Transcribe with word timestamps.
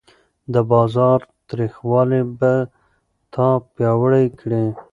د 0.53 0.55
بازار 0.71 1.19
تریخوالی 1.49 2.21
به 2.39 2.53
تا 3.33 3.47
پیاوړی 3.75 4.25
کړي. 4.39 4.65